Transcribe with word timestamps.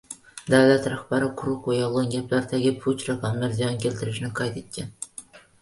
Davlat 0.53 0.87
rahbari 0.93 1.27
quruq 1.41 1.69
va 1.71 1.75
yolg‘on 1.79 2.09
gaplar, 2.15 2.49
tagi 2.55 2.73
puch 2.87 3.05
raqamlar 3.11 3.55
ziyon 3.61 3.79
keltirishini 3.85 4.33
qayd 4.41 4.61
etgan 4.65 4.91